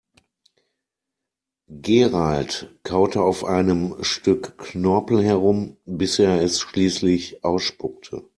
[1.79, 8.27] Gerald kaute auf einem Stück Knorpel herum, bis er es schließlich ausspuckte.